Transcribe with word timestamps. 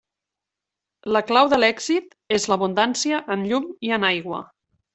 La 1.15 1.21
clau 1.27 1.49
de 1.51 1.59
l'èxit 1.59 2.17
és 2.39 2.49
l'abundància 2.53 3.21
en 3.37 3.45
llum 3.53 3.69
i 3.91 3.95
en 4.01 4.11
aigua. 4.13 4.41